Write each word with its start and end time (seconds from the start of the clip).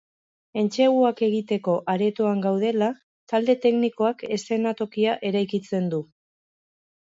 Entseguak 0.59 1.19
egiteko 1.27 1.75
aretoan 1.93 2.41
gaudela, 2.47 2.89
talde 3.33 3.57
teknikoak 3.67 4.27
eszenatokia 4.39 5.17
eraikitzen 5.33 5.95
du. 5.95 6.03